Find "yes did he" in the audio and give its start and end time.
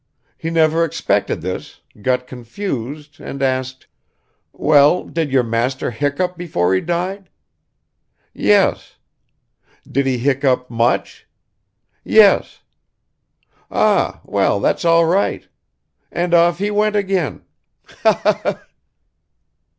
8.33-10.17